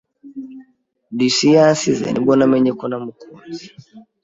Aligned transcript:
Lucy 1.17 1.47
yansize 1.55 2.05
ni 2.09 2.19
bwo 2.23 2.33
namenye 2.39 2.71
ko 2.79 2.85
namukunze. 2.87 3.65